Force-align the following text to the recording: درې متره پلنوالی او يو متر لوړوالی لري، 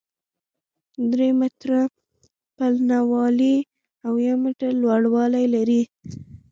درې 1.11 1.29
متره 1.39 1.81
پلنوالی 2.57 3.57
او 4.05 4.13
يو 4.25 4.35
متر 4.43 4.69
لوړوالی 4.81 5.45
لري، 5.55 5.81